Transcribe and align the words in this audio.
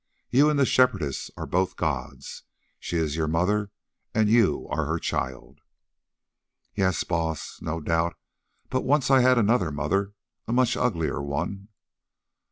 You 0.31 0.49
and 0.49 0.57
the 0.59 0.65
Shepherdess 0.65 1.29
are 1.37 1.45
both 1.45 1.75
gods. 1.75 2.41
She 2.79 2.97
is 2.97 3.15
your 3.15 3.27
mother 3.27 3.69
and 4.15 4.29
you 4.31 4.67
are 4.71 4.85
her 4.87 4.97
child." 4.97 5.61
"Yes, 6.73 7.03
Baas, 7.03 7.59
no 7.61 7.79
doubt; 7.79 8.15
but 8.71 8.81
once 8.81 9.11
I 9.11 9.19
had 9.21 9.37
another 9.37 9.71
mother, 9.71 10.13
a 10.47 10.53
much 10.53 10.75
uglier 10.75 11.21
one." 11.21 11.67